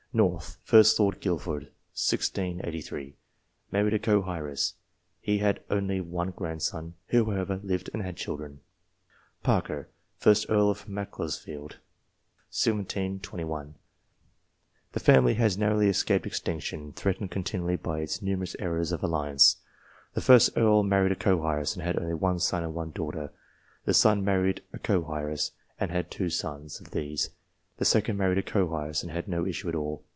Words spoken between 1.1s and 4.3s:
Guilford (1683). Married a co